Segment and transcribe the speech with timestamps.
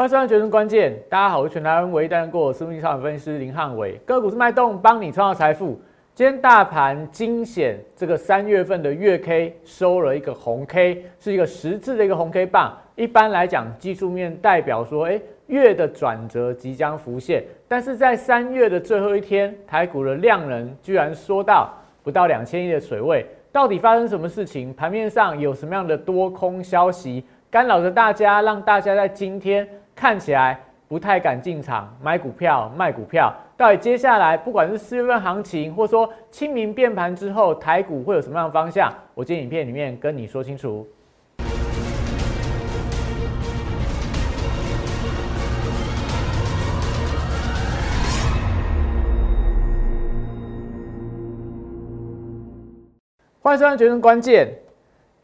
[0.00, 5.78] 欢迎收看《决胜关键》，大家好，我是全台湾唯一担任过私募市场分析师林汉伟，个股是脉动，帮你创造财富。
[6.14, 12.74] 今天大盘惊险，这个三月份的月 K 收了一个红 K，是一个十字的一个红 K 棒。
[12.96, 17.44] 一般来讲，技术面代表说，哎，月的转折即将浮现。
[17.68, 24.72] 但是在三月的最后一天，台股的量能居然缩到不到两千亿的水位，到底发生什么事情？
[24.72, 29.68] 盘面上有什么样的多空消息干扰着大家，让大家在今天？
[30.00, 30.58] 看起来
[30.88, 38.90] 不太敢进场买股票卖股票，到底接下来不管是四月份行情，或者说清明变盘之后，台股会有什么样的方向？
[39.12, 40.88] 我今天影片里面跟你说清楚。
[53.42, 54.46] 欢迎收看《决胜关键》。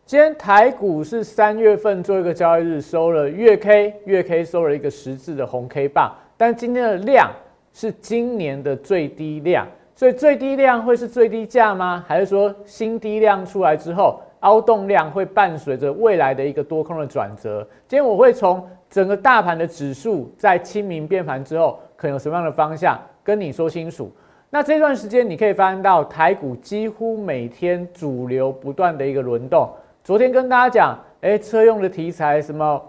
[0.06, 7.28] 今天台股是三月份做一个交易日，收了月 K，月 K 收了一个十字的红 K 棒，但今天的量
[7.72, 12.04] 是今年的最低量，所以最低量会是最低价吗？
[12.06, 17.66] 还是说新低量出来之后，凹动量会伴随着未来的一个多空的转折？
[17.88, 24.08] 今天我会从整个大盘的指数在清明变盘之后，可能有什么样的方向跟你说清楚。
[24.50, 29.68] 那这段时间你可以发现到台股几乎每天主流不断的一个轮动。
[30.06, 32.80] 昨天跟大家讲，哎，车用的题材什么，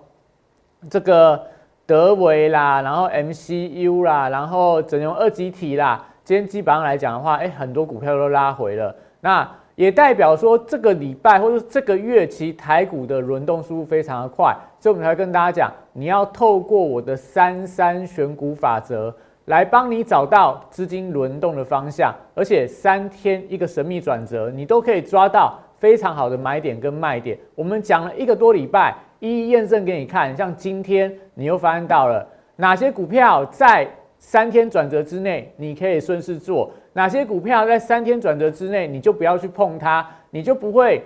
[0.88, 1.42] 这个
[1.84, 8.96] 德维啦，然后 MCU 啦，然后整容二极体啦，今天基本上来讲的话，哎，很多股票都拉回了。
[9.22, 19.12] 那也代表说，这个礼拜或者这个月期台股的轮动速度非常的快，所以我们才跟大家讲，你要透过我的三三选股法则
[19.46, 25.60] 来帮你找到资金轮动的方向，而且三天一个神秘转折，你都可以抓到。
[25.80, 30.36] 非常好的买点跟卖点，我们讲了一个多礼拜，一一验证给你看。
[30.36, 41.04] 像今天，你又发现到了哪些股票在三天转折之内，你可以顺势做；哪些股票在三天转折之内，你就不要去碰它，你就不会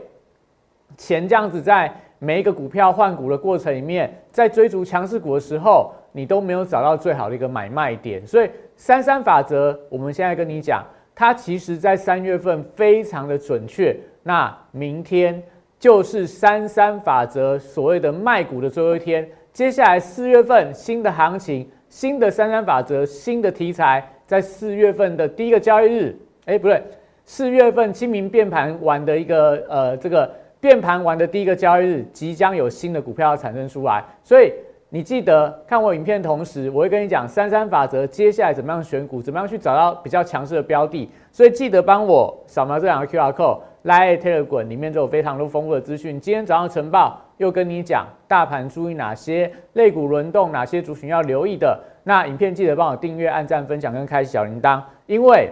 [0.98, 8.26] 钱这样子在每一个股票换股的过程里面，在追逐强势股的时候，你都没有找到最好的一个买卖点。
[8.26, 10.82] 所以三三法则，我们现在跟你讲，
[11.16, 13.96] 它其实在三月份非常的准确。
[14.24, 15.42] 那明天
[15.80, 19.28] 就是三三法则所谓的卖股的最后一天。
[19.52, 26.82] 接下来四月份新的行情，新的三三法则，新的题材，在四月份的第一个交易日，哎，不对，
[27.26, 34.02] 四月份清明变盘完的一个呃，这个变盘完的第一个交易日，即将有新的股票要产生出来。
[34.24, 34.54] 所以
[34.94, 41.10] 你记得看我影片同时，我会跟你讲三三法则，接下来怎么样选股，怎么样去找到比较强势的标的。
[41.32, 43.60] 所以记得帮我扫描这两个 Q R code。
[43.84, 46.20] 来 Telegram 里面都有非常多丰富的资讯。
[46.20, 51.80] 今天早上晨报又跟你讲大盘注意哪些类股轮动，哪些族群要留意的。
[52.04, 55.50] 那影片记得帮我订阅、按赞、分享跟开小铃铛，因为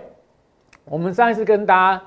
[0.86, 2.00] 我们上一次跟大家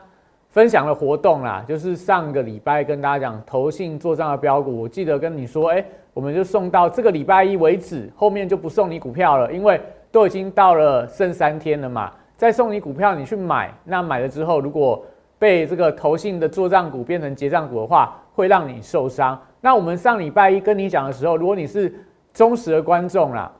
[0.50, 9.80] 分享的活动啦，就是上个礼拜跟大家讲投信做账的标股，我记得跟你说，哎，我们就送到这个礼拜一为止，后面就不送你股票了，因为
[10.10, 12.12] 都已经到了剩三天了嘛。
[12.36, 15.04] 再送你股票，你去买，那买了之后如果
[15.38, 19.40] 被这个投信的做账股变成结账股的话，会让你受伤。
[19.60, 21.92] 那我们上礼拜一跟你讲的时候，如果你是
[22.32, 23.50] 忠实的观众啦，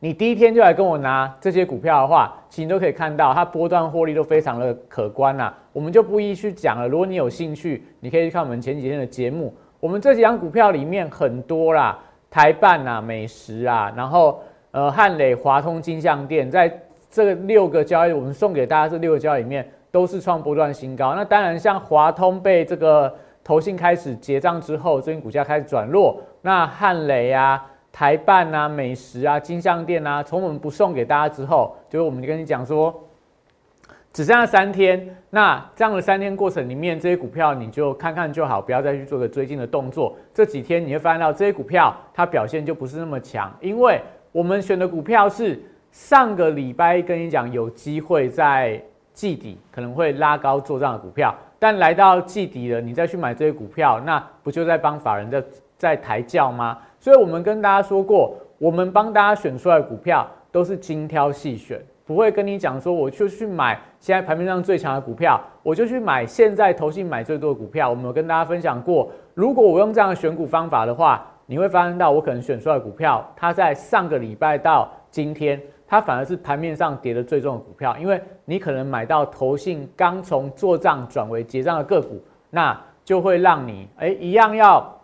[0.00, 5.56] 你第一天就来跟我拿这些股票的话，其实都可以看到它波段获利都非常的可观啦。
[5.72, 6.86] 我们就不一一去讲了。
[6.86, 9.54] 如果你有兴趣，你可以去看我们前几天的节目。
[9.80, 11.98] 我们这几张股票里面很多啦，
[12.30, 14.40] 台办啊、美食啊，然后
[14.70, 16.80] 呃汉磊、华通、金象店，在
[17.10, 19.68] 这六个交易，我们送给大家这六个交易里面。
[19.90, 21.14] 都是创波段新高。
[21.14, 23.12] 那当然，像华通被这个
[23.42, 26.20] 投信开始结账之后，最近股价开始转弱。
[26.42, 32.94] 那汉雷啊、台办啊、美食啊、金象店啊，从我们不送给大家之后，就是我们跟你讲说，
[34.18, 35.16] 只剩下三天。
[35.30, 40.16] 那这样的三天过程里面，这些股票你就看看就好，不要再去做个追进的动作。
[40.34, 44.00] 这几天你会发现到这些股票它表现就不是那么强，因为
[44.32, 48.82] 我们选的股票是上个礼拜跟你讲有机会在。
[49.14, 55.42] 季底可能会拉高做账的股票，但来到季底了，你再去买这些股票，那不就在帮法人在
[55.76, 56.78] 在抬轿吗？
[57.00, 67.90] 所以我们跟大家说过，我们帮大家选出来的股票都是精挑细选，不会跟你讲说我就去买现在盘面上最强的股票，我就去买现在投信买最多的股票。
[67.90, 75.60] 我们有跟大家分享过，如果我用这样的选股方法的话，你会发现到我可能选出来的股票，它在上个礼拜到今天。
[75.90, 84.98] 它反而是盘面上跌的最重的股票，因为你可能买到投信刚从做账转为结账的个股，那就会让你哎一样要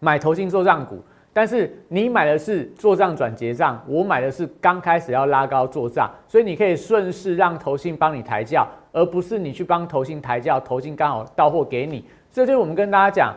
[0.00, 1.02] 买投信做账股，
[1.36, 12.02] 但是你买的是做账转结账，我买的是刚开始要拉高做账，所以你可以顺势让投信帮你抬轿，而不是你去帮投信抬轿，投信刚好到货给你。
[12.30, 13.34] 这就是我们跟大家讲，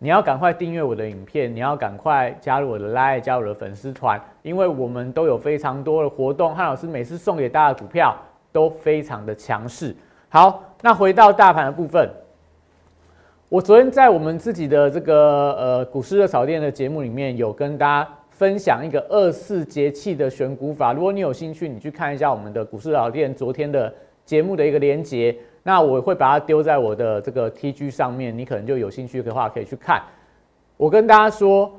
[0.00, 8.14] 你要赶快订阅我的影片，你要赶快加入我的 Line，加入我的粉丝团，因为我们都有非常多的活动，汉老师每次送给大家的股票
[8.52, 9.96] 都非常的强势。
[10.28, 12.06] 好，那回到大盘的部分。
[13.50, 20.92] 我昨天在我们自己的这个呃股市热炒店的节目里面有跟大家分享一个二四节气的选股法。
[20.92, 23.92] 如果你有兴趣，你去看一下我们的股市热炒店昨天的
[24.24, 25.36] 节目的一个连接。
[25.64, 30.00] 那我会把它丢在我的这个 TG 上面，你可能就有兴趣的话可以去看。
[30.76, 31.72] 我跟大家说，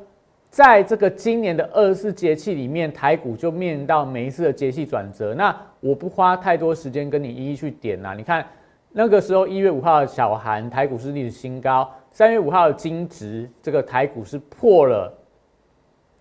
[0.49, 5.33] 在这个今年的二十四节气里面，台股就面临到每一次的节气转折。
[5.33, 8.45] 那我不花太多时间跟你一一去点啦，你看。
[8.93, 15.11] 那个时候，一月五号的小寒，台股是历史新高；三月五号的金值，这个台股是破了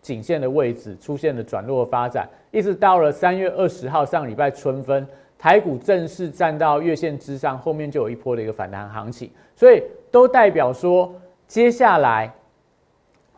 [0.00, 2.28] 颈线的位置，出现了转弱发展。
[2.52, 5.05] 一直到了三月二十号，上礼拜春分，
[5.37, 9.28] 台股正式站到月线之上，后面就有一波的一个反弹行情。
[9.56, 11.12] 所以都代表说，
[11.49, 12.32] 接下来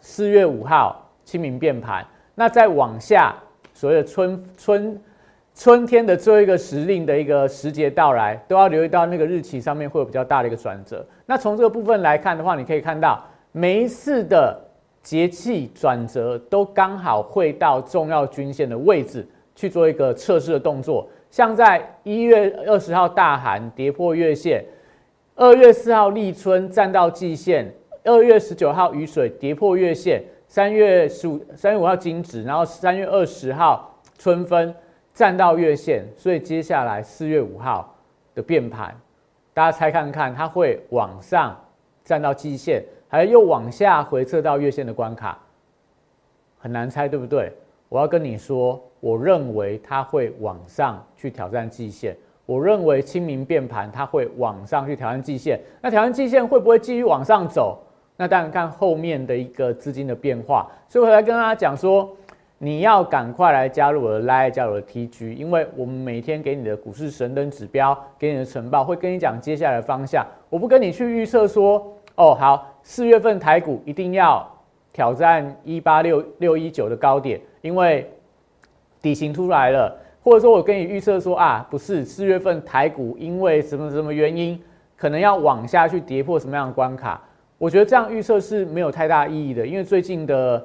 [0.00, 3.34] 四月五号清明变盘，那再往下，
[3.72, 5.00] 所谓的春春。
[5.54, 11.06] 春天的最后一个时令的一个时节到来，都要留意到那个日期上面会有比较大的一个转折。
[11.26, 13.22] 那从这个部分来看的话，你可以看到
[13.52, 14.58] 每一次的
[15.02, 21.06] 节气转折都刚好会到重要均线的位置去做一个测试的动作。
[21.30, 24.64] 像在一月二十号大寒跌破月线，
[25.36, 27.70] 二月四号立春站到季线，
[28.04, 34.74] 二月十九号雨水跌破月线，三月十五三月五号金值，然后三月二十号春分。
[35.14, 37.94] 站到月线，所以接下来四月五号
[38.34, 38.94] 的变盘，
[39.52, 41.54] 大家猜看看，它会往上
[42.02, 45.38] 站到季线，还是又往下回撤到月线的关卡？
[46.58, 47.52] 很难猜，对不对？
[47.90, 52.16] 我要跟你说，我认为它会往上去挑战季线。
[52.46, 55.60] 我认为清明变盘，它会往上去挑战季线。
[55.82, 57.78] 那挑战季线会不会继续往上走？
[58.16, 60.66] 那当然看后面的一个资金的变化。
[60.88, 62.08] 所以我来跟大家讲说。
[62.64, 70.24] 你要赶快来加入我的 Live，加入我的 TG，因为我们每天给你的股市神灯指标，给你的晨报会跟你讲接下来的方向。
[70.48, 74.48] 我不跟你去预测说，哦，好，四月份台股一定要
[74.92, 78.08] 挑战一八六六一九的高点，因为
[79.00, 84.56] 底型出来了，或者说我跟你预测说啊，不是四月份台股因为什么什么原因，
[84.96, 87.20] 可能要往下去跌破什么样的关卡？
[87.58, 90.64] 我觉得这样预测是没有太大意义的，因为最近的。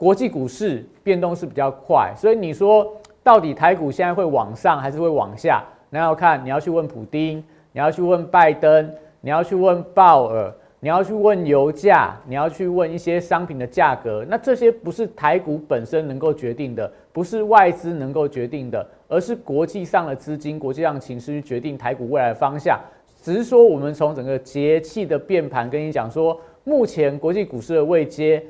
[0.00, 2.90] 国际股市变动是比较快，所以你说
[3.22, 5.62] 到底台股现在会往上还是会往下？
[5.90, 7.36] 那要看你要去问普丁，
[7.72, 10.50] 你要去问拜登，你要去问鲍尔，
[10.80, 14.24] 你要去问油价，你要去问一些商品的价格。
[14.26, 22.80] 那这些不是台股本身能够决定的，不是外资能够决定的，而是国际上的资金、国际上情势去决定台股未来的方向。
[23.22, 28.42] 只是说我们从整个节气的变盘跟你讲说，目前国际股市的位阶。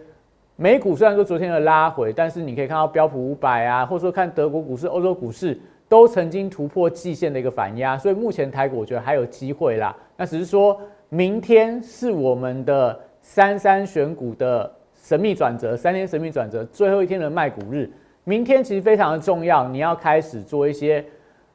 [0.62, 5.58] 美股虽然说昨天的拉回，但是你可以看到标普五百啊，或者说看德国股市、欧洲股市
[5.88, 9.96] 都曾经突破季线的一个反压，所以目前台股我觉得还有机会啦。
[10.18, 10.78] 那只是说
[11.08, 17.90] 明天是我们的三三选股的神秘转折，三天神秘转折最后一天的卖股日，
[18.24, 21.02] 明天其实非常的重要，你要开始做一些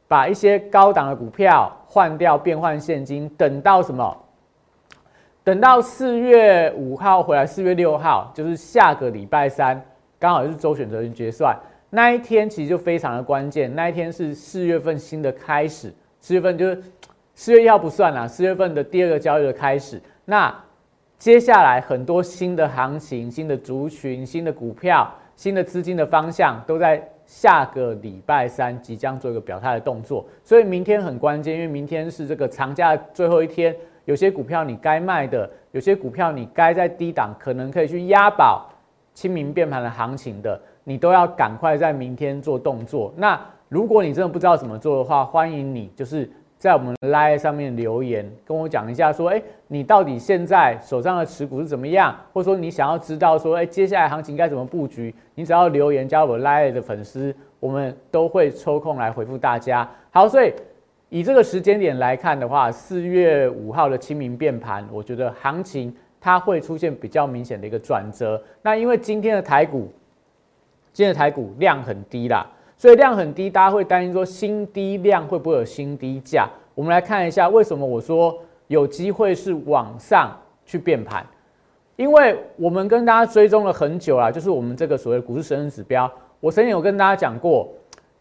[0.08, 4.18] 把一些高档的股票换掉，变换现金，等到什么？
[5.46, 9.80] 等到四月五号回来，四月六号就是下个礼拜三，
[10.18, 11.56] 刚好是周选择权结算
[11.92, 13.74] 那一天，其实就非常的关键。
[13.76, 16.82] 那一天是四月份新的开始，四月份就是
[17.36, 20.02] 四月一号不算啦，四月份的第二个交易的开始。
[20.26, 20.52] 那
[21.20, 30.26] 接下来很多新的行情、新的族群、新的股票、新的资金的方向，都在下个礼拜三即将做一个表态的动作。
[30.44, 33.76] 所以明天很关键，因为明天是这个长假最后一天。
[34.06, 38.70] 有些股票你该卖的，有些股票你该在低档可能可以去押宝
[39.14, 43.14] 清明变盘的行情的，你都要赶快在明天做动作。
[43.18, 59.90] 那如果你真的不知道怎么做的话，欢迎你就是在我们 Live 上面留言，跟我讲一下说，哎，你到底现在手上的持股是怎么样，或者说你想要知道说，哎，接下来行情该怎么布局，你只要留言加我 Live 的粉丝，我们都会抽空来回复大家。
[60.12, 60.54] 好，所以。
[61.16, 68.44] 以这个时间点来看的话，四月五号的清明变盘，我觉得行情它会出现比较明显的一个转折。
[68.62, 69.90] 那因为今天的台股，
[70.92, 72.46] 今天的台股量很低啦，
[72.76, 76.50] 所以量很低，大家会担心说新低量会不会有新低价？
[76.74, 81.26] 我们来看一下为什么我说有机会是往上去变盘。
[81.96, 86.12] 因为我们跟大家追踪了很久了，就是我们这个所谓股市神人指标。
[86.42, 87.70] 我曾经有跟大家讲过，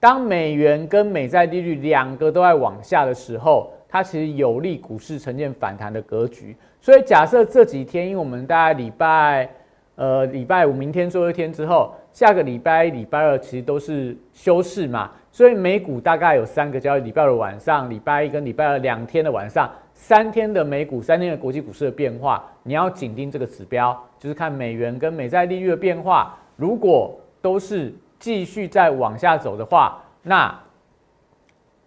[0.05, 6.55] 当美元跟美债利率两个都在往下的时候，它其实有利股市呈现反弹的格局。
[6.79, 9.49] 所以假设这几天，因为我们大概礼拜
[9.95, 19.71] 呃礼拜五明天最后一天之后，下个礼拜礼拜二其实都是休市嘛，所以美股大概有三个交易，礼拜二晚上、礼拜一跟礼拜二两天的晚上。
[19.95, 26.39] 三天的美股，三天的国际股市的变化，你要紧盯这个指标，就是看美元跟美债利率的变化。
[26.57, 27.91] 如果都是
[28.25, 30.59] 继续再往下走的话，那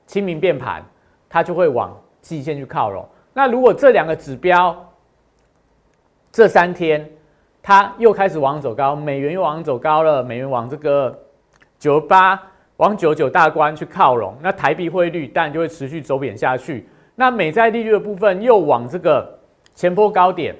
[0.06, 0.86] 清明变盘，
[1.28, 3.04] 它就会往季线去靠拢。
[3.34, 4.88] 那如果这两个指标
[6.32, 7.10] 这三天
[7.60, 11.20] 它又开始往走高，美元又往走高了，美元往这个
[11.80, 12.40] 九八
[12.76, 16.88] 往九九大关去靠拢，那台币汇率当然就会持续走贬下去。
[17.16, 19.40] 那美债利率的部分又往这个
[19.74, 20.56] 前波高点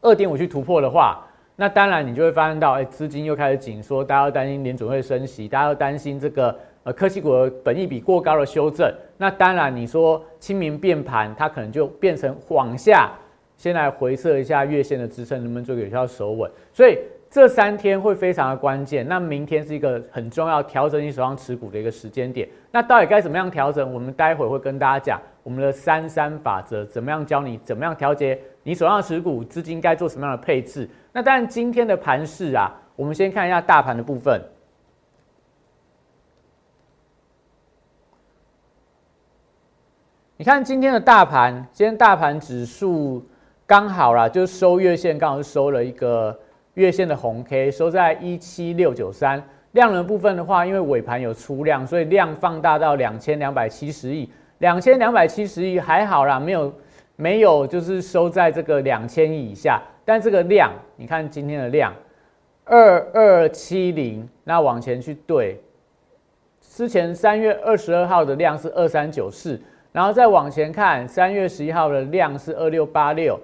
[0.00, 1.24] 二点五去突破的话，
[1.56, 8.92] 那当然你就会发现到，哎，资金又开始紧缩，大家又担心联准会升息，大家又担心这个呃科技股的本益比过高的修正。
[9.16, 13.12] 那当然你说清明变盘，它可能就变成往下，
[13.56, 16.50] 先来回测一下月线的支撑，能不能做个有效守稳？
[16.72, 16.98] 所以。
[17.34, 22.46] 这三天会非常的关键，那明天是一个很重要调整你手上持股的一个时间点。
[22.70, 23.90] 那到底该怎么样调整？
[23.90, 30.86] 我们待会会跟大家讲我们的三三法则，怎么样教你怎么样调节你手上持股资金该做什么样的配置。
[31.12, 34.40] 那当然今天的盘势啊，我们先看一下大盘的部分。
[40.36, 43.24] 你看今天的大盘，今天大盘指数
[43.66, 46.38] 刚好啦，就收月线，刚好收了一个。
[46.74, 56.74] 月线的红 K 收在一七六九三，量能部分的话，因为尾盘有出量，所以量放大到两千两百七十亿，两千两百七十亿还好啦，没有
[57.16, 61.92] 没有就是收在这个两千亿以下，但这个量，你看今天的量
[62.64, 65.60] 二二七零，那往前去对，
[66.60, 69.60] 之前三月二十二号的量是二三九四，
[69.92, 73.38] 然后再往前看，三月十一号的量是二六八六，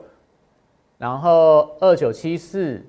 [0.98, 2.84] 然后二九七四。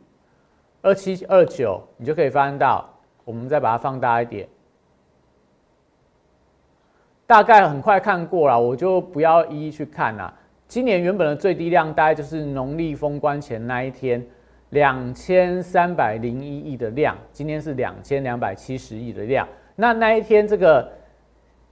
[0.82, 2.90] 二七二九，你就可以发现到，
[3.26, 4.48] 我们再把它放大一点，
[7.28, 10.34] 大概很快看过了，我就不要一一去看了。
[10.70, 14.24] 今年原本的最低量大概就是农历封关前那一天，
[14.70, 19.48] 两千三百零一亿的量，今天是两千两百七十亿的量。
[19.78, 20.88] 那那一天这个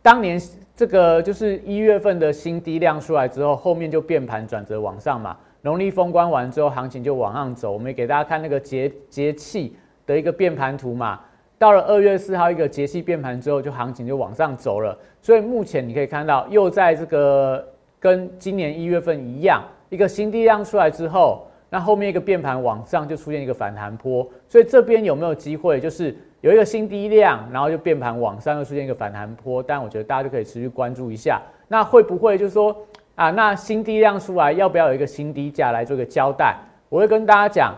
[0.02, 0.42] 当年
[0.76, 5.38] 这个就是一月份的新低量出来之后，后面就变盘转折往上嘛。
[5.62, 7.72] 农历封关完之后，行情就往上走。
[7.72, 9.76] 我们也给大家看那个节节气
[10.08, 11.20] 的一个变盘图嘛。
[11.60, 14.98] 到了二月四号一个节气变盘之后，就行情就往上走了。
[15.22, 17.64] 所以目前你可以看到，又在这个
[18.00, 24.28] 跟今年一月份一样，一个新低量出来之后，那后面一个变盘往上就出现一个反弹坡。
[24.48, 29.62] 所以这边有没有机会，就是有一个新低量，然后就变盘往上又出现一个反弹坡？
[29.64, 31.42] 但我觉得大家就可以持续关注一下。
[31.68, 32.76] 那会不会就是说？
[33.16, 36.56] 啊，那新低量出来，要不要有一个新低价来做一个交代？
[36.88, 37.76] 我会跟大家讲，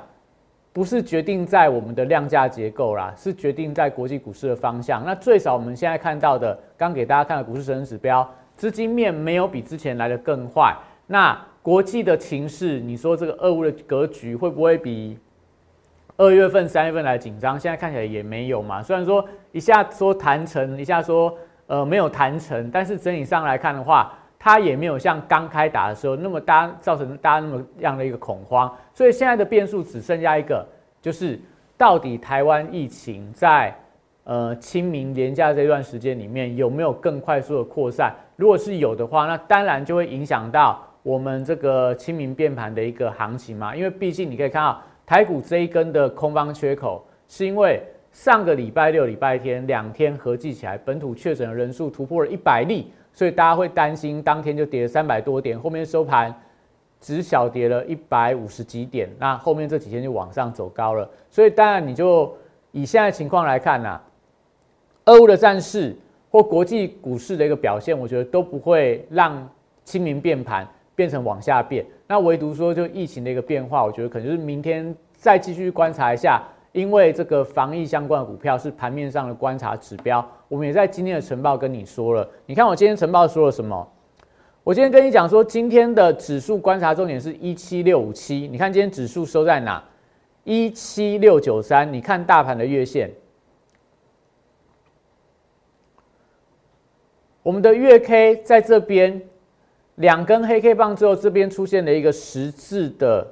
[0.74, 5.02] 不是决定在我们的量价结构啦，是决定在国际股市的方向。
[5.06, 10.76] 那最少我们现在看到的，刚给大家看的股市神指标，资金面没有比之前来的更坏。
[11.08, 15.18] 那国际的情势，你说这个俄乌的格局会不会比
[16.18, 17.58] 二月份、三月份来紧张？
[17.58, 18.84] 现在看起来也没有嘛。
[18.84, 21.34] 虽然说一下说谈成，一下说
[21.68, 24.14] 呃没有谈成，但是整体上来看的话。
[24.42, 30.66] 它也没有像刚开打的时候那么大，造成大家那么样的一个恐慌，所以现在的变数只剩下一个，
[31.02, 31.38] 就是
[31.76, 33.78] 到底台湾疫情在
[34.30, 38.16] 呃清明连假这段时间里面有没有更快速的扩散？
[38.36, 43.76] 如果是有的话，那当然就会影响到我们这个清明变盘的一个行情嘛。
[43.76, 47.82] 因为毕竟你可以看到台股这一根的空方缺口，是因为
[48.12, 52.92] 上个礼拜六、礼拜天两天合计起来，本土确诊的人数突破了一百例。
[53.12, 56.32] 所以大家会担心，当天就跌了三百多点，后面收盘
[57.02, 61.10] 只小跌了一百五十几点，那后面这几天就往上走高了。
[61.32, 62.32] 所以当然你就
[62.72, 64.00] 以现在情况来看呢，
[65.10, 65.96] 俄乌的战事
[66.30, 69.50] 或国际股市的一个表现，我觉得都不会让
[69.84, 71.84] 清明变盘变成往下变。
[72.08, 76.44] 那唯独说就疫情的一个变化，我觉得可能就是明天再继续观察一下。
[76.72, 82.30] 因为这个防疫相关的股票是盘面上的观察指标，我们也在今天的晨报跟你说了。
[82.46, 83.92] 你看我今天晨报说了什么？
[84.64, 88.48] 我今天跟你讲说，今天的指数观察重点是一七六五七。
[88.52, 89.84] 你看今天指数收在哪？
[90.44, 91.92] 一七六九三。
[91.92, 93.10] 你看大盘的月线，
[97.42, 99.22] 我们的月 K 在这边
[99.96, 103.26] 两根黑 K 棒之后，这边出现了一个十字的。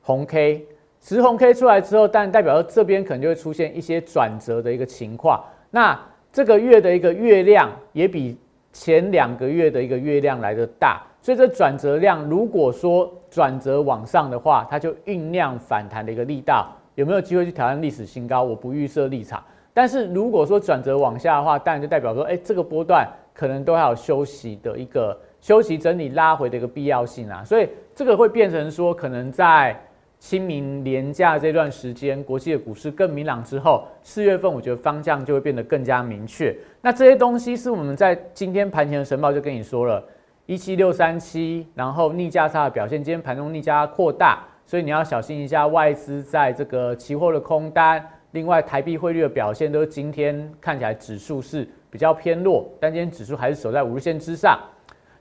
[0.00, 0.64] 红 K，
[1.00, 5.44] 十红 K 出来之后，但代表这边可能就会出现一些转折的一个情况。
[5.70, 5.98] 那
[6.32, 8.38] 这个月的一个月亮也比
[8.72, 18.44] 前两个月的一个月亮来的大，所以这转折量如果说转折往上的话，它就酝酿反弹的一个力道，有没有机会去挑战历史新高？
[18.44, 19.42] 我不预设立场。
[19.76, 29.78] 但是如果说转折往下的话，当然就代表说，哎，这个波段可能都还有休息的一个休息整理拉回的一个必要性啊，所以这个会变成说，可能在。
[30.18, 36.56] 清明年假这段时间，国际的股市更明朗之后，四月份我觉得方向就会变得更加明确。
[36.80, 40.02] 那这些东西是我们在今天盘前的晨报就跟你说了，
[40.46, 48.02] 一七六三七，然后逆价差的表现，今天盘中逆价扩大，所以你要小心一下外资在这个期货的空单。
[48.32, 54.58] 另外，台币汇率的表现都是今天看起来指数是比较偏弱，但今天指数还是守在五日线之上。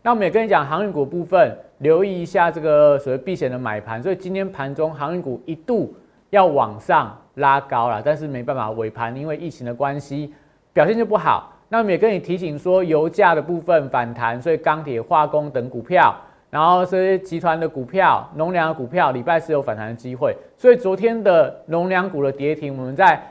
[0.01, 1.57] 那我们也跟你讲航运股部分。
[1.79, 5.93] 留意一下这个所谓避险的买盘，所以今天盘中航运股一度
[6.29, 10.33] 要往上拉高了，但是没办法，尾盘因为疫情的关系
[10.71, 11.51] 表现就不好。
[11.67, 16.15] 那我们也跟你提醒说，油价的部分反弹，所以钢铁、化工等股票，
[16.55, 20.33] 然后这些集团的股票、农粮股票，礼拜四有反弹的机会。
[20.55, 23.21] 所以昨天的农粮股的跌停，我们在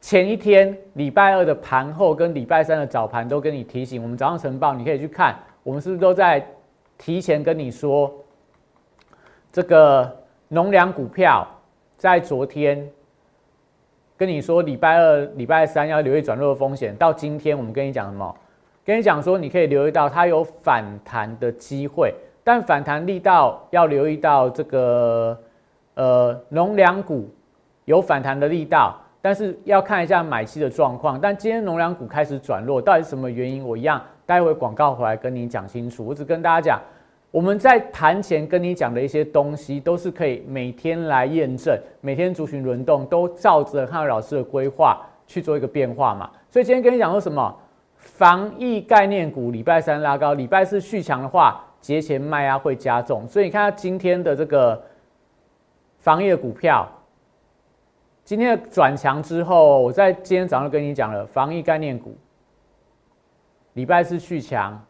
[0.00, 6.44] 前一天礼拜二的盘后跟礼拜三的早盘都跟你提醒，我们早上晨报你可以去看，我们是不是都在。
[6.96, 8.08] 提前跟你说，
[9.50, 10.16] 这个
[10.46, 11.44] 农粮股票
[11.96, 12.88] 在昨天
[14.16, 16.94] 跟你说礼拜二、礼拜三要留意转弱的风险。
[16.94, 18.32] 到今天我们跟你讲什么？
[18.84, 22.14] 跟你讲说你可以留意到它有反弹的机会，
[22.44, 25.36] 但反弹力道要留意到这个
[25.94, 27.28] 呃农粮股
[27.86, 31.18] 有反弹的力道，但是要看一下买气的状况。
[31.20, 33.66] 但今天农粮股开始转弱，到底是什么原因？
[33.66, 34.00] 我一样。
[34.26, 36.80] 待会广告回来跟你讲清楚，我只跟大家讲，
[37.30, 46.30] 我们在盘前跟你讲的一些东西，都是可以每天来验证，每天族群轮动都照着汉老师的规划去做一个变化嘛。
[46.48, 47.54] 所以今天跟你讲说什么，
[47.98, 53.28] 防疫概念股礼拜三拉高，礼拜四续强的话，节前卖压会加重。
[53.28, 54.82] 所以你看今天的这个
[55.98, 56.90] 防疫的股票，
[58.24, 62.16] 今天的转强之后，我在今天早上跟你讲了防疫概念股。
[63.74, 64.82] 礼拜四续强，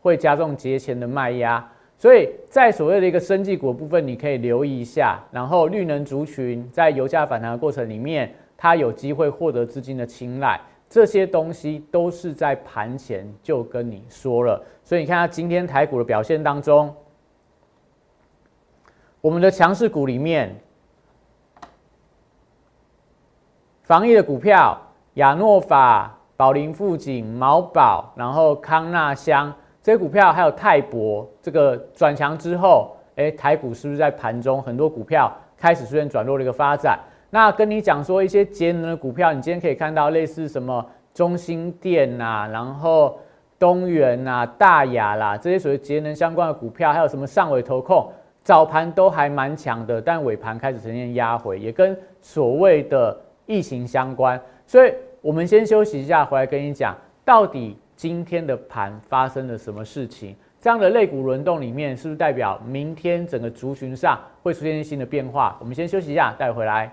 [0.00, 5.18] 会加重节前的卖压，所以在所谓的一个生技股部分，你可以留意一下。
[5.32, 10.60] 然后绿能族群在油价反弹的过程里面，它有机会获得资金的青睐，
[10.92, 14.62] 这些东西都是在盘前就跟你说了。
[14.84, 16.94] 所以你看它今天台股的表现当中，
[19.22, 20.54] 我们的强势股里面，
[23.84, 24.78] 防疫的股票
[25.14, 26.18] 亚诺法。
[26.34, 36.98] 宝林富锦、毛宝，然后康纳香这些股票，还有泰博这个转强之后，哎，台股是不是在盘中很多股票开始出现转弱的一个发展？
[37.34, 43.18] 那跟你讲说一些节能的股票，你今天可以看到类似什么中心电呐，然后
[43.58, 48.12] 东元呐、大雅啦这些属于节能相关的股票，还有什么上尾投控，
[48.44, 54.92] 早盘都还蛮强的，但尾盘开始呈现压回，也跟所谓的疫情相关，所以。
[55.22, 60.34] 我们先休息一下，回来跟你讲，到底今天的盘发生了什么事情？
[60.60, 65.56] 这样的类股轮动里面，是不是代表明天整个族群上会出现新的变化？
[65.60, 66.92] 我们先休息一下，待会回来。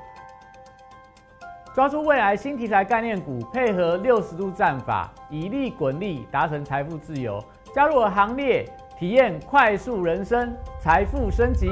[1.73, 7.41] 抓住未来新题材概念股，配合六十度战法，以利滚利，达成财富自由。
[7.73, 8.65] 加入我行列，
[8.99, 11.69] 体验快速人生，财富升级。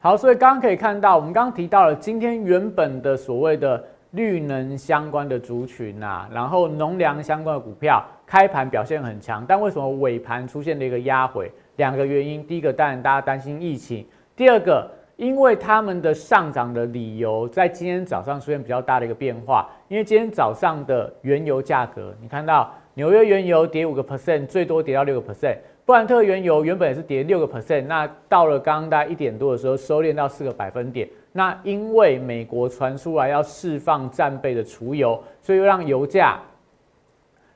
[0.00, 11.48] 好，所以刚刚可以看到，我们刚刚提到了今天原本的所谓的绿能相关的族群啊，然后农粮相关的股票开盘表现很强，但为什么尾盘出现了一个压回？
[11.76, 14.90] 两个原因，第一个当然大家担心疫情，第二个
[15.22, 25.58] 因为他们的上涨的理由在今天早上出现比较大的一个变化，因为今天早上的原油价格，你看到纽约原油跌五个 percent，最多跌到六个 percent。
[25.84, 31.08] 布兰特原油原本也是跌六个 percent，那到了刚刚大概一点多的时候收敛到四个百分点。
[31.30, 36.36] 那因为美国传出来要释放战备的储油，所以又让油价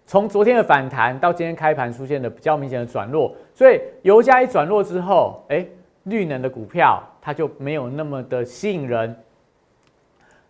[0.07, 3.35] 从昨天的反弹到今天开盘出现了比较明显的转弱。
[3.53, 5.67] 所以油价一转弱之后，哎，
[6.05, 9.17] 绿能的股票它就没有那么的吸引人。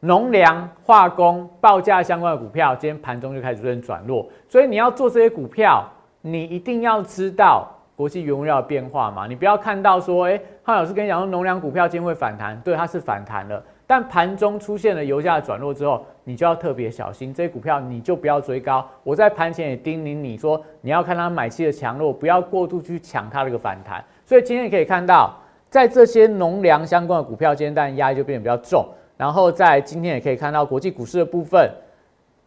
[0.01, 4.29] 农粮、化工、报价相关的股票，今天盘中就开始出现转弱。
[4.47, 5.91] 所以你要做这些股票。
[6.23, 9.29] 你一定要知道国际原料的变化嘛？
[9.29, 13.63] 你不要看到说，哎，汉老师跟你讲说，农粮股票今天会反弹，对，它是反弹了。
[13.87, 18.85] 但盘中出现了油价转弱之后，你就要特别小心这些股票，你就不要追高。
[19.05, 24.05] 我在盘前也叮咛你说，你要看它买气的强弱，不要过度去抢它这个反弹。
[24.25, 25.33] 所以今天你可以看到，
[25.69, 28.87] 在这些农粮相关的股票，今天当然压力就变得比较重。
[29.17, 31.71] 然后在今天也可以看到国际股市的部分。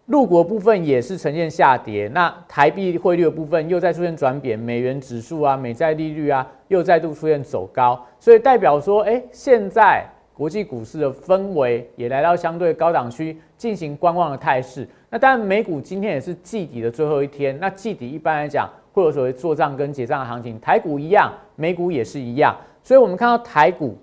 [0.05, 10.03] 陆国部分也是呈现下跌，那台币汇率的部分又在出现转贬，美元指数啊、美债利率啊又再度出现走高，所以代表说，哎，现在
[10.33, 14.87] 国际股市的氛围也来到相对高档区，进行观望的态势。
[15.11, 23.97] 那当然，美股今天也是季底的最后一天，那季底一般来讲会有所谓做账跟结账的行情，台股一样，美股也是一样，所以我们看到台股。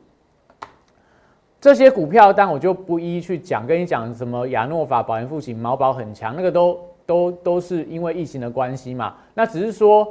[1.58, 9.14] 这些股票，但我就不一一去讲，跟你讲什么亚诺法、保研复兴、毛宝很强，那个都都都是因为疫情的关系嘛。
[9.34, 10.06] 那只是说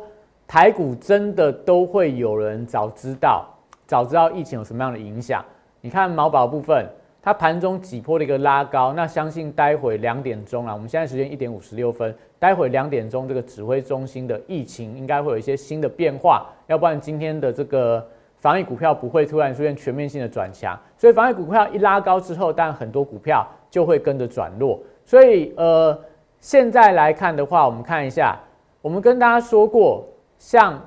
[0.47, 3.45] 台股真的都会有人早知道，
[3.85, 5.45] 早知道疫情有什么样的影响。
[5.79, 6.85] 你看毛宝部分，
[7.21, 18.05] 它盘中挤破的一个拉高，那相信待会两点钟啊，我们现在时间一点五十六分，待会两点钟这个指挥中心的疫情应该会有一些新的变化，要不然今天的这个。
[18.45, 24.79] 防疫股票不会突然出现全面性的转强，所以防疫股票一拉高之后，但很多股票就会跟着转弱。
[25.03, 25.99] 所以，呃，
[26.39, 28.37] 现在来看的话，我们看一下，
[28.83, 30.79] 我们跟大家说过，像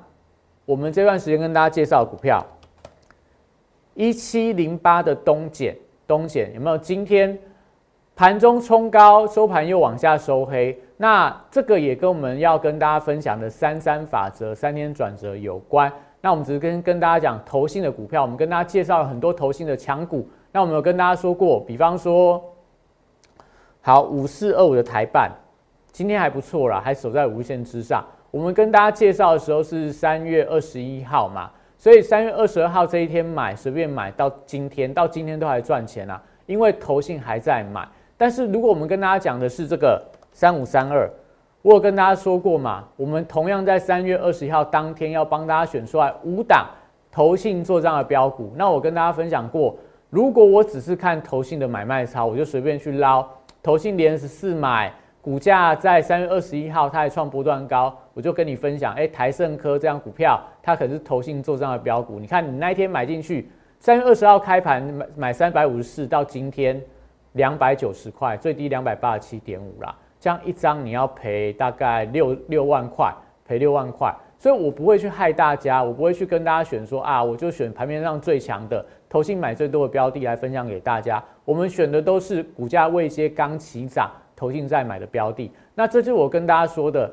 [0.63, 2.41] 我们这段时间跟大家介绍股票，
[3.93, 5.75] 一七零八的东碱，
[6.07, 6.77] 东碱有没有？
[6.77, 7.37] 今天
[8.15, 15.91] 盘中冲高，收盘又往下收黑，那这个也跟我们要跟大家分享的三三法则、三天转折有关。
[16.21, 20.27] 那我们只是跟跟大家讲投信的股票，我们跟大家介绍了很多投信的强股。
[20.51, 22.43] 那我们有跟大家说过，比方说，
[23.81, 25.31] 好五四二五的台办，
[25.91, 28.05] 今天还不错啦，还守在无线之上。
[28.31, 37.87] 我们跟大家介绍的时候是三月二十一号嘛，所以三月二十二号这一天买，随便买到今天，到今天都还赚钱啊，因为投信还在买。
[38.17, 40.03] 但是如果我们跟大家讲的是这个
[40.33, 41.09] 三五三二。
[41.61, 46.65] 我有跟大家说过嘛，我们同样在三月二十一号当天要帮大家选出来五档
[47.11, 48.53] 投信做账的标股。
[48.55, 49.75] 那我跟大家分享过，
[50.09, 53.27] 如果我只是看投信的买卖操，我就随便去捞
[53.61, 62.21] 投信连十四买，股价在三月二十一号它还创波段高，我就跟你分享，哎，台盛科这样股票，它可是投信做账的标股。
[62.21, 66.81] 你看你那一天买进去，三月二十号开盘买买三百五十四，到今天
[67.33, 69.93] 两百九十块，最低两百八十七点五啦。
[70.19, 73.13] 这样一张你要赔大概六六万块，
[73.45, 81.23] 赔六万块，所以我不会去害大家，我不会去跟大家选说啊，我就选盘面上最强的、投信买最多的标的来分享给大家。
[81.45, 85.51] 我们选的都是股价位阶刚起涨、投信在买的标的。
[85.73, 87.09] 那这就是我跟大家说的，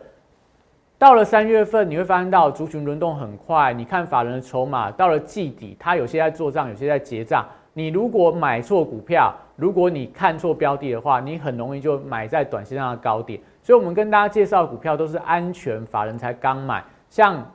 [0.99, 7.47] 到了三月份你会发现到族群轮动很快，你看法人的筹码到了季底，他有些在做账，有些在结账。
[7.79, 13.39] 你如果买错股票，如果你看错标的的话，你很容易就买在短线上的高点。
[13.62, 16.83] 所以，我们跟大家介绍的股票都是安全，法人才刚买。
[17.11, 17.55] 像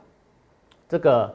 [0.88, 1.34] 这个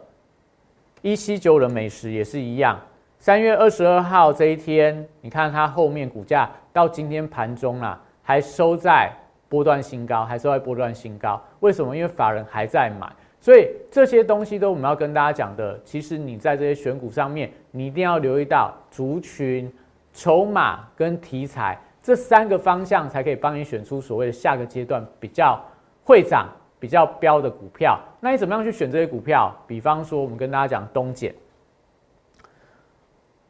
[1.02, 2.80] 一七九的美食也是一样。
[3.20, 9.12] 三月二十二号这一天，你看它后面股价到今天盘中啊，还收在
[9.50, 11.42] 波段新高，还收在波段新高。
[11.60, 11.94] 为什么？
[11.94, 13.12] 因为法人还在买。
[13.40, 19.72] 所以这些东西都我们要跟大家讲的，其实你在这些选股上面，你一定要留意到族群、
[20.12, 25.64] 筹码跟题材这三个方向，才可以帮你选出所谓的下个阶段比较
[26.04, 28.00] 会涨、比较标的股票。
[28.20, 29.56] 那你怎么样去选这些股票？
[29.68, 31.32] 比方说，我们跟大家讲东碱，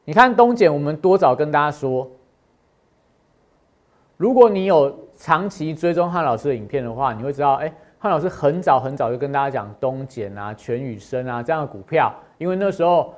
[0.04, 2.10] 你看东碱，我们多早跟大家说，
[4.18, 7.74] 如果你有长期追踪汉老师的影片的话，你会知道，哎。
[8.00, 13.12] 汉老师很早很早就跟大家讲东碱啊、全宇生啊这样的股票，因为那时候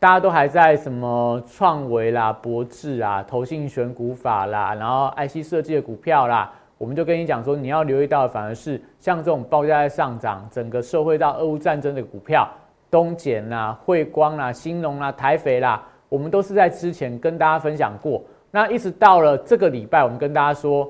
[0.00, 12.48] 大家都还在什么创维啦、博智啊、投信选股法啦，然后 IC 设计的股票啦，我们就跟你讲说，你要留意到的反而是像这种报价在上涨、整个社会到俄乌战争的股票，
[12.88, 18.22] 东碱啦、汇光啦、兴隆啦、台肥啦，我们都是在之前跟大家分享过。
[18.52, 20.88] 那一直到了这个礼拜，我们跟大家说，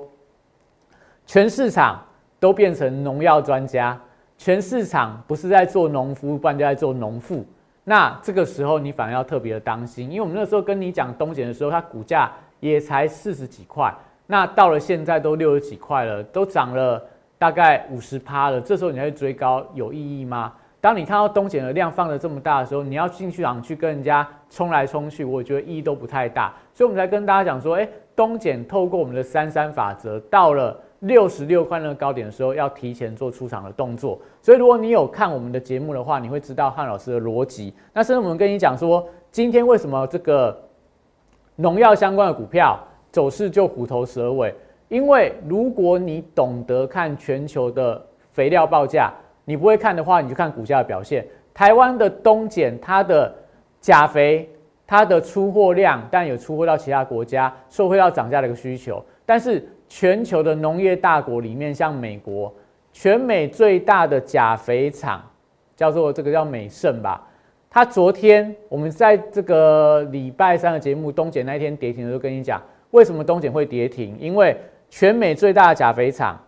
[1.25, 1.99] 全市场
[2.39, 3.99] 都变成农药专家，
[4.37, 7.43] 全市场不是在做农夫，不然就在做农妇。
[7.89, 13.91] 那这个时候你反而要特别的当心，因为我们那时候跟你讲东碱的时候，它股价也才四十几块，
[14.27, 17.03] 那到了现在都六十几块了，都涨了
[17.39, 18.61] 大概五十趴了。
[18.61, 20.53] 这时候你再去追高有意义吗？
[20.79, 26.53] 当你看到东碱的量放的这么大的时候，你要进去场去跟人家冲来冲去，我觉得意义都不太大。
[26.75, 34.19] 所以我们才跟大家讲说，哎，东碱透过我们的三三法则，到了六十六块那个高点的时候，要提前做出场的动作。
[34.41, 37.73] 所以如果你有看我们的节目的话，你会知道汉老师的逻辑。
[37.93, 40.55] 那甚至我们跟你讲说，今天为什么这个
[41.55, 42.79] 农药相关的股票
[43.11, 44.53] 走势就虎头蛇尾？
[44.87, 49.11] 因为如果你懂得看全球的肥料报价。
[49.45, 51.25] 你不会看的话，你就看股价的表现。
[51.55, 53.33] 台湾的东碱，它的
[53.81, 54.47] 钾肥，
[54.85, 59.03] 它的出货量，但有出货到其他国家，受惠到涨价的一个需求。
[59.25, 62.53] 但是全球的农业大国里面，像美国，
[62.93, 65.21] 全美最大的钾肥厂
[65.75, 67.27] 叫做这个叫美盛吧。
[67.69, 74.55] 它昨天我们在这个礼拜三的节目东碱那一天跌停的时候，跟你讲为什么东碱会跌停，因为
[74.89, 76.39] 全美最大的钾肥厂。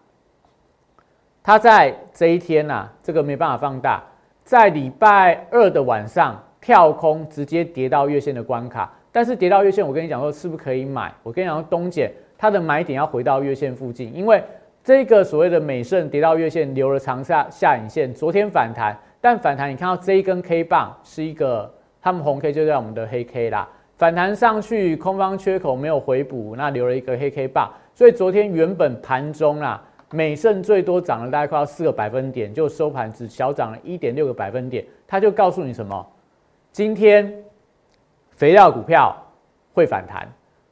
[1.43, 4.03] 它在这一天呐，这个没办法放大，
[4.43, 11.11] 在礼拜二的晚上跳空直接跌到月线的关卡，但是跌到月线，我跟你讲说是不是可以买？
[11.23, 14.43] 我跟你讲说东碱它的买点要回到月线附近，因为
[14.83, 29.79] 这个所谓的美盛跌到月线留了长下下影线，昨天反弹，但反弹你看到这一根 K 棒是一个他们红 K 就在我们的黑 K 啦，反弹上去空方缺口没有回补，那留了一个黑 K 棒，所以昨天原本盘中啦。
[30.09, 34.83] 美盛最多涨了大概快要四个百分点，就收盘只小涨了一点六个百分点。
[35.07, 36.05] 它就告诉你什么？
[36.71, 37.31] 今天
[38.31, 39.15] 肥料股票
[39.73, 40.27] 会反弹，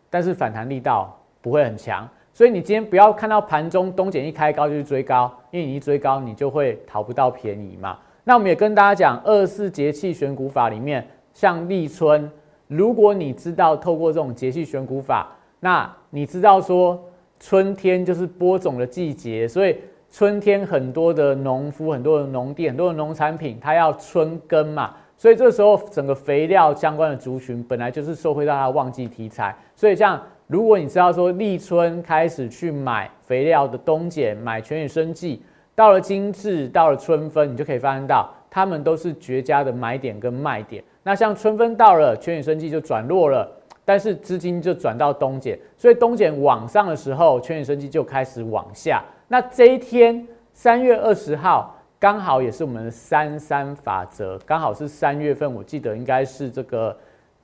[0.10, 2.08] 但是反弹力道不会很强。
[2.34, 7.98] 所以你今天不要看到盘中东碱一开高就去追高，因为你一追高你就会讨不到便宜嘛。
[8.24, 12.32] 那我们也跟大家讲，二四节气选股法里面，像立春，
[12.68, 17.00] 如果你知道透过这种节气选股法，那你知道说。
[17.42, 19.78] 春天就是播种的季节，所以
[20.12, 29.56] 春天很多的农夫、很多的农地、很多的农产品，它要春耕嘛，所以这时候整个肥料相关的族群本来就是受惠到它旺季题材。
[29.74, 35.40] 所以像如果你知道说立春开始去买肥料的冬碱、买全宇生技，
[35.76, 40.84] 到了今至到了春分，你就可以发现到它们都是绝佳的买点跟卖点。
[41.04, 43.48] 那像春分到了，全宇生技就转弱了。
[43.86, 49.04] 但是资金就转到东碱，所以东碱往上的时候，全宇生机就开始往下。
[49.28, 56.96] 那这一天三月二十号，刚好也是我们的三三法则，刚好是三月份，我记得应该是这个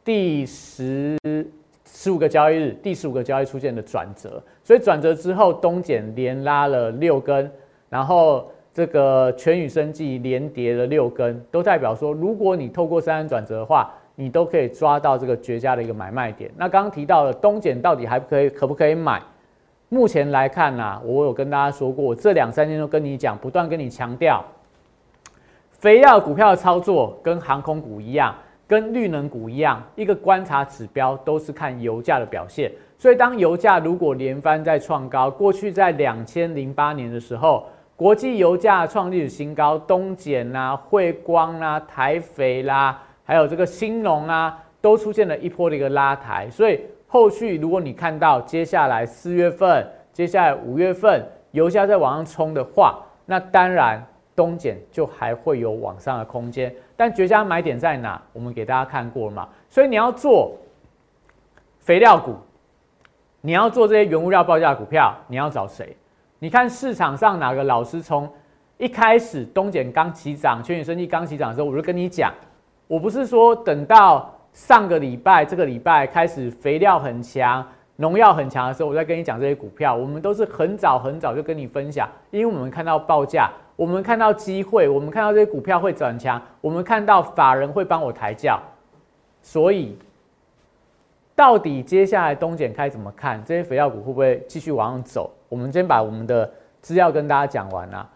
[0.03, 1.17] 第十
[1.85, 4.41] 十五个交易日，第十五个交易出现的转折。
[4.63, 7.49] 所以转折之后，东碱连拉了六根，
[7.89, 13.93] 然后这个全宇生计连跌了六根，都代表说，如果你透过三三转折的话。
[14.17, 16.49] 你都可以抓到这个绝佳的一个买卖点。
[16.55, 19.21] 那刚刚提到的东碱到底还可以可不可以买？
[19.89, 24.41] 目前来看呢，我有跟大家说过，这两三天都跟你讲，不断跟你强调，
[25.69, 28.33] 肥料股票的操作跟航空股一样，
[28.67, 32.71] 跟绿能股一样，一个观察指标都是看油价的表现。
[32.97, 43.01] 所以当油价如果连番在创高，过去在两千零八年的时候，国际油价创历史新高，东碱啦、汇光啦、台肥啦。
[43.23, 56.73] 还有这个兴隆啊，都出现了一波的一个拉抬，所以后续如果你看到接下来四月份、接下来五月份油价在往上冲的话，那当然东碱就还会有往上的空间。
[56.95, 58.21] 但绝佳买点在哪？
[58.31, 59.49] 我们给大家看过了嘛？
[59.69, 60.57] 所以你要做
[61.79, 62.35] 肥料股，
[63.41, 65.95] 你要做这些原物料报价股票，你要找谁？
[66.39, 68.31] 你看市场上哪个老师从
[68.77, 72.33] 一开始东碱刚起涨、全宇生技刚起涨的时候，我就跟你讲。
[72.87, 77.65] 我不是说等到上个礼拜、这个礼拜开始肥料很强、
[77.97, 79.95] 农药很强的时候，我在跟你讲这些股票。
[79.95, 88.61] 我们都是很早很早就跟你分享，因为我们看到报价，我们看到机会，我们看到这些股票会转强，我们看到法人会帮我抬轿。
[89.41, 89.97] 所以，
[91.35, 93.41] 到底接下来东检开怎么看？
[93.45, 95.31] 这些肥料股会不会继续往上走？
[95.47, 98.09] 我们先把我们的资料跟大家讲完啊。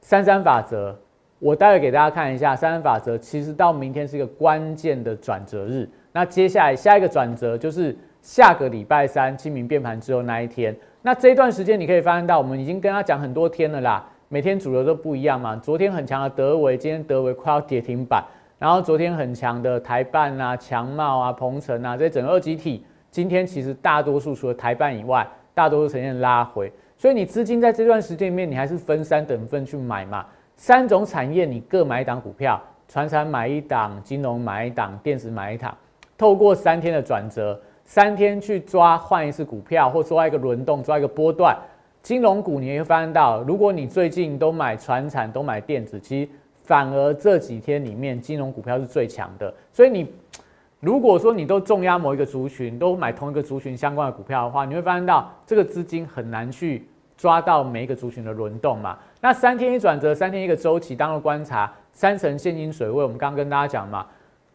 [0.00, 0.96] 三三法则，
[1.38, 5.88] 我待会给大家看一下三三法则，其实到明天是一个关键的转折日。
[6.12, 7.96] 那接下来下一个转折就是
[8.28, 10.76] 下个礼拜三清明变盘之后那一天。
[11.00, 15.56] 那这一段时间你可以发现到，我们已经跟他讲很多天了啦，每天主流都不一样嘛。
[15.56, 18.22] 昨天很强的德维，今天德维快要跌停板。
[18.58, 26.70] 然后昨天很强的台办啊、强茂啊、鹏程啊，这整个二级体，今天其实大多数除了台办以外，大多数呈现拉回。
[26.98, 30.26] 所以你资金在这段时间里面，你还是分三等份去买嘛。
[30.54, 35.74] 三种产业你各买一档股票，船产买一档，金融买一档，电子买一档。
[36.18, 41.56] 透过三天的转折，三天去抓换一次股票，或抓一个轮动，抓一个波段。
[42.02, 46.28] 金融股你会发现到，如果你最近都买船产，都买电子，其实。
[46.64, 49.54] 反而这几天里面，金融股票是最强的。
[49.72, 50.06] 所以你
[50.80, 58.98] 如果说你都重压某一个族群，都买同一个族群相关的股票的话，你会发现到这个资金很难去抓到每一个族群的轮动嘛。
[59.22, 63.02] 那三天一转折，三天一个周期，当做观察三层现金水位。
[63.02, 64.06] 我们刚刚跟大家讲嘛，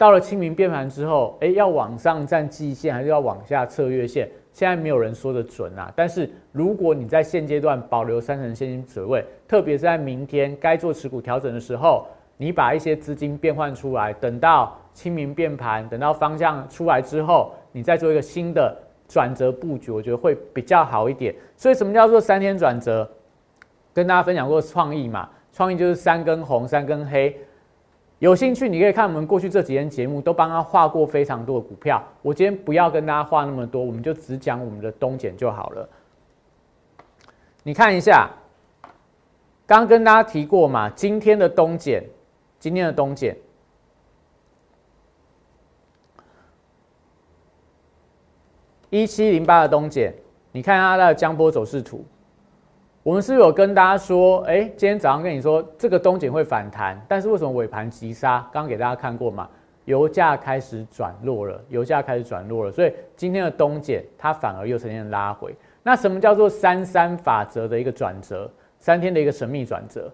[0.03, 4.29] 到了清明变盘之后，哎，要往上站季线，还是要往下测月线？
[4.51, 21.33] 现在没有人说的准啊，但是如果你在现阶段保留三成现金水位，特别是在明天该做持股调整的时候，你把一些资金变换出来，等到清明变盘，等到方向出来之后，你再做一个新的转折布局，我觉得会比较好一点。
[21.55, 23.09] 所以什么叫做三天转折？
[23.93, 27.33] 跟大家分享过创意嘛，创意就是三根红，三根黑。
[28.23, 32.01] 有兴趣，你可以看我们过去这几天节目，都帮他画过非常多的股票。
[32.21, 35.89] 我今天不要跟大家画那么多，我们就只讲我们的东简就好了。
[37.63, 38.29] 你看一下，
[39.67, 42.01] 刚跟大家提过嘛，今天的东简，
[42.59, 43.35] 今天的东简，
[48.89, 50.15] 一七零八的东简，
[50.53, 52.05] 你看它的江波走势图。
[53.03, 58.39] 我们是有跟大家说，哎，今天早上跟你说这个东锦会反弹，但是为什么尾盘急杀？
[58.49, 59.49] 刚刚给大家看过嘛，
[59.83, 65.53] 油价开始转弱了，油价开始转弱了，所以今天的东锦它反而又呈现拉回。
[65.83, 68.49] 那什么叫做三三法则的一个转折？
[68.79, 70.09] 三天的一个神秘转折，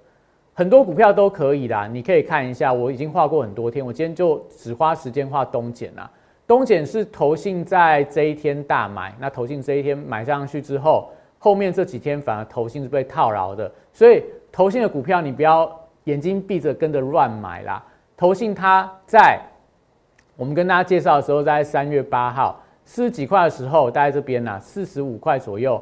[0.56, 1.86] 很多股票都可以啦。
[1.86, 6.10] 你可以看一下，我已经画过很多天，我今天就只花时间画东锦啦。
[6.47, 11.12] 东锦是投信在这一天大买，那投信这一天买上去之后。
[11.41, 14.21] 后面这几天反而投信是被套牢的，所以
[14.52, 15.73] 投信的股票你不要
[16.04, 17.82] 眼睛闭着跟着乱买啦。
[18.17, 19.39] 投信它在
[20.36, 25.82] 我们跟大家介绍的时候，在三月八号四十几块的时候，大概这边呢四十五块左右，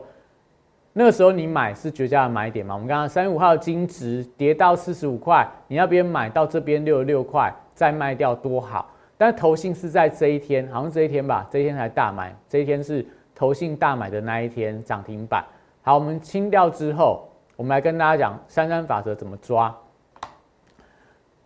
[0.93, 2.76] 那个时候你买是绝佳的买点嘛。
[2.76, 8.93] 我们刚刚三月五号金值跌到四十五块，你要边买到这边六十六块再卖掉多好。
[9.17, 13.04] 但投信是在这一天，好像这一天吧，这一天才大买，这一天是。
[13.38, 15.45] 投信大买的那一天涨停板，
[15.84, 19.71] 好，我们清掉之后，我们来跟大家讲三三法则怎么抓。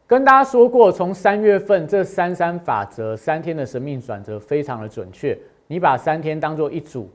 [0.08, 5.38] 跟大家说过，从三月份这三三法则三天的生命转折非常的准确。
[5.68, 7.10] 你把三天当做一组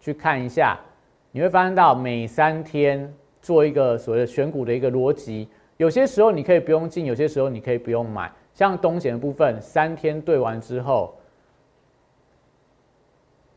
[0.00, 0.76] 去看一下，
[1.30, 5.48] 你会发现到每三天做一个所谓的选股的一个逻辑。
[5.76, 8.28] 有些时候你可以不用进，有些时候你可以不用买。
[8.52, 11.14] 像东险的部分，三天对完之后。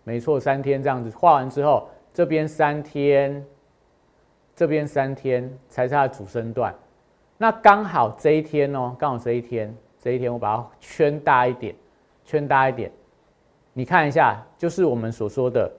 [0.09, 3.45] 没错，三天这样子画完之后，这边三天，
[4.55, 6.73] 这边三天才是它的主升段。
[7.37, 11.75] 那刚好这一天哦，刚好这一天，这一天我把它圈大一点，
[12.25, 12.91] 圈大一点。
[13.71, 15.71] 你看一下，就是我们所说的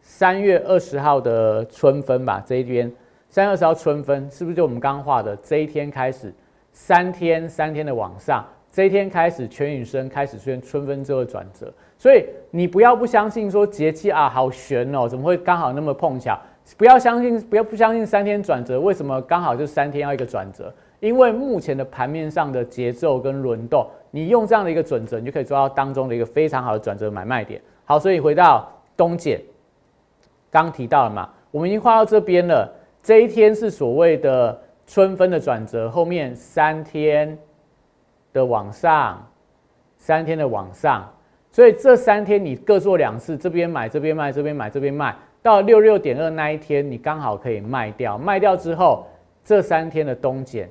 [0.00, 2.42] 三月二十号的春分吧？
[2.46, 2.90] 这一边
[3.28, 6.32] 三月二十号春分，是不是就我们刚画的这一天开始？
[6.80, 16.38] 三天三天的往上，这一天开始，全宇生开始出现春分之后的转折，所以你不要不相信说节气啊好悬哦，怎么会刚好那么碰巧？
[16.78, 20.72] 不要相信，不要不相信三天转折，为什么刚好就三天要一个转折？
[21.00, 27.60] 因为目前的盘面上的节奏跟轮动，你用这样的一个准则，你就可以抓到当中的一个非常好的转折买卖点。
[27.84, 29.42] 好，所以回到东简，
[30.48, 34.56] 刚提到了嘛，我们已经画到这边了，这一天是所谓的。
[34.88, 37.36] 春分的转折，后面三天
[38.32, 39.22] 的往上，
[39.98, 41.06] 三天的往上，
[41.52, 48.16] 所以这三天你各做两次，这边买，这边卖，这边买，这边卖，到六六点二那一天，你刚好可以卖掉。
[48.16, 49.06] 卖掉之后，
[49.44, 50.70] 这三天的东减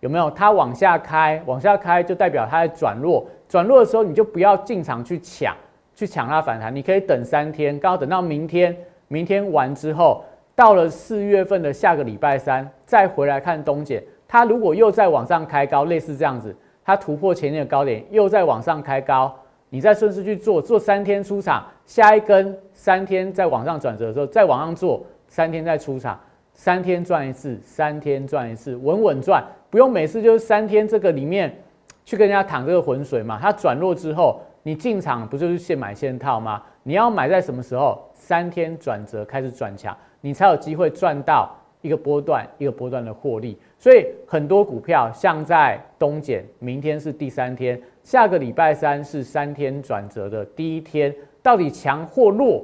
[0.00, 0.28] 有没有？
[0.32, 3.24] 它往下开，往下开就代表它在转弱。
[3.48, 5.56] 转弱的时候，你就不要进场去抢，
[5.94, 8.76] 去抢它反弹，你可以等三天，刚好等到明天，
[9.06, 10.24] 明天完之后。
[10.58, 16.52] 到了四月份的下个礼拜三，再回来看东碱，它如果又在往上开高，类似这样子，
[16.84, 19.32] 它突破前面的高点，又在往上开高，
[19.68, 26.18] 你再顺势去做，做三天出场，下一根三天再往上转折的时候，再往上做，三天再出场，
[26.52, 29.40] 三天赚一次，三天赚一次，稳稳赚，
[29.70, 31.56] 不用每次就是三天这个里面
[32.04, 33.38] 去跟人家淌这个浑水嘛。
[33.40, 36.60] 它转弱之后，你进场不就是现买现套吗？
[36.82, 38.02] 你要买在什么时候？
[38.12, 39.96] 三天转折开始转强，
[40.28, 43.56] 你才有机会赚到一个波段一个波段的获利。
[43.78, 47.80] 所以很多股票像在东减，明天是第三天。
[48.02, 52.62] 下个礼拜三是三天转折的第一天，到底强或弱？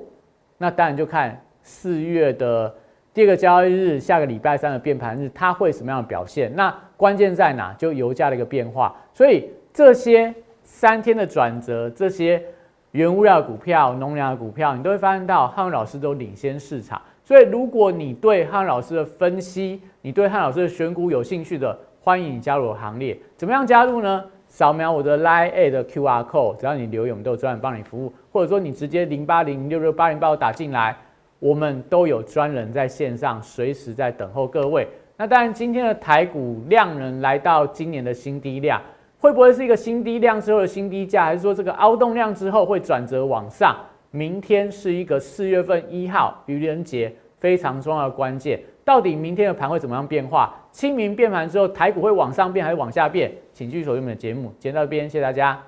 [0.59, 2.75] 那当然就看四月的
[3.15, 6.55] 第二个交易日，下个礼拜三的变盘日，它会什么样的表现？
[6.55, 7.73] 那关键在哪？
[7.79, 8.95] 就油价的一个变化。
[9.15, 12.43] 所以这些三天的转折，这些
[12.91, 17.01] 原物料股票、农粮的股票，你都会发现到汉文老师都领先市场。
[17.25, 23.19] 所以如果你对汉老师的分析，你对汉老师的选股有兴趣的，欢迎你加入我行列。
[23.35, 24.23] 怎么样加入呢？
[24.47, 30.95] 扫描我的 Line A 的 QR code，只要你留言，我们都有专人帮你服务，或者说你直接零八零六六八零八五打进来，
[31.39, 34.87] 我们都有专人在线上随时在等候各位。
[35.17, 38.81] 那当然，今天的台股量能来到今年的新低量，
[39.19, 43.75] 会不会是一个新低量之后的新低价，还是说这个凹动量之后会转折往上？
[44.15, 48.63] 明天是一个四月份一号愚人节非常重要的关键。
[48.85, 50.55] 到底明天的盘会怎么样变化？
[50.71, 53.33] 清明变盘之后，台股会往上变还是往下变？
[53.53, 54.53] 请继续锁定我们的节目。
[54.61, 55.61] 今天到这边，谢谢大家。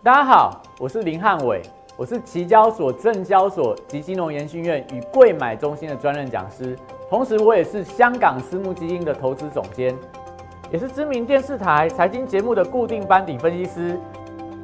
[0.00, 1.60] 大家好，我是林汉伟，
[1.96, 6.78] 我是期交所、证交所及金融研训院与贵买中心的专任讲师，
[7.10, 9.92] 同时我也是香港私募基金的投资总监，
[10.70, 13.98] 也是知名电视台财经节目的固定班底分析师，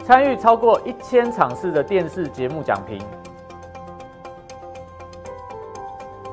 [0.04, 3.02] 参与超过一千场次的电视节目讲评。